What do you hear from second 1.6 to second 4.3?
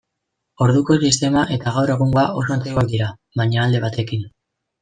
gaur egungoa oso antzekoak dira, baina alde batekin.